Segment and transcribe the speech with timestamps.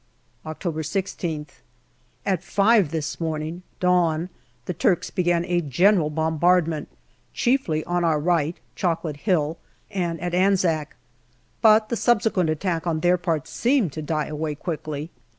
[0.47, 1.61] October 16th.
[2.25, 4.29] At five this morning (dawn)
[4.65, 6.89] the Turks began a general bombardment,
[7.35, 9.59] chiefly on our right (Chocolate Hill)
[9.91, 10.95] and at Anzac,
[11.61, 15.11] but the subsequent attack on their part seemed to die away quickly.